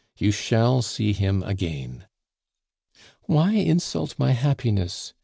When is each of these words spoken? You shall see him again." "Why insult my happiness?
You 0.17 0.31
shall 0.31 0.81
see 0.81 1.13
him 1.13 1.43
again." 1.43 2.07
"Why 3.27 3.51
insult 3.53 4.17
my 4.17 4.31
happiness? 4.31 5.13